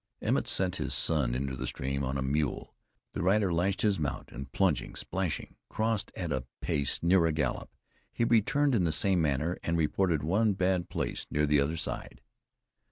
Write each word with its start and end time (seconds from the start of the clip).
Emmett 0.19 0.47
sent 0.47 0.77
his 0.77 0.95
son 0.95 1.35
into 1.35 1.55
the 1.55 1.67
stream 1.67 2.03
on 2.03 2.17
a 2.17 2.23
mule. 2.23 2.73
The 3.13 3.21
rider 3.21 3.53
lashed 3.53 3.83
his 3.83 3.99
mount, 3.99 4.31
and 4.31 4.51
plunging, 4.51 4.95
splashing, 4.95 5.57
crossed 5.69 6.11
at 6.15 6.31
a 6.31 6.45
pace 6.59 7.03
near 7.03 7.27
a 7.27 7.31
gallop. 7.31 7.69
He 8.11 8.23
returned 8.23 8.73
in 8.73 8.83
the 8.83 8.91
same 8.91 9.21
manner, 9.21 9.59
and 9.61 9.77
reported 9.77 10.23
one 10.23 10.53
bad 10.53 10.89
place 10.89 11.27
near 11.29 11.45
the 11.45 11.59
other 11.61 11.77
side. 11.77 12.19